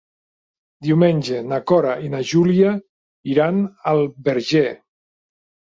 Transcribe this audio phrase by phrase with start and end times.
[0.87, 2.73] Diumenge na Cora i na Júlia
[3.37, 3.63] iran
[3.95, 4.69] al Verger.